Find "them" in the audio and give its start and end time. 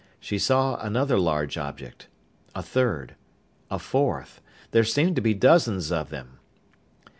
6.09-6.39